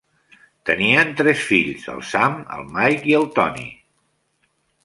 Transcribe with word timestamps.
Tenien 0.69 1.11
tres 1.19 1.43
fills, 1.51 1.85
el 1.97 2.03
Sam, 2.13 2.39
el 2.57 2.65
Mike 2.79 3.09
i 3.13 3.17
el 3.21 3.29
Tony. 3.39 3.65